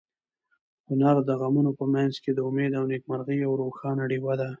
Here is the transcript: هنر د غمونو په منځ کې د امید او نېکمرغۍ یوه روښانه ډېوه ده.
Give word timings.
هنر 0.87 1.15
د 1.29 1.31
غمونو 1.41 1.71
په 1.79 1.85
منځ 1.93 2.13
کې 2.23 2.31
د 2.33 2.39
امید 2.49 2.71
او 2.79 2.83
نېکمرغۍ 2.91 3.37
یوه 3.43 3.55
روښانه 3.61 4.03
ډېوه 4.11 4.33
ده. 4.39 4.47